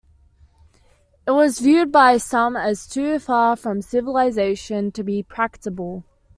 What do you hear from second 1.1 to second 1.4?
It